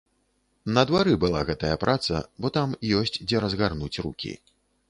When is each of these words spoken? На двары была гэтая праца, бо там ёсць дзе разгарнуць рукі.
На 0.77 0.83
двары 0.91 1.13
была 1.25 1.43
гэтая 1.51 1.71
праца, 1.85 2.23
бо 2.41 2.53
там 2.57 2.75
ёсць 3.01 3.21
дзе 3.27 3.47
разгарнуць 3.47 3.95
рукі. 4.09 4.37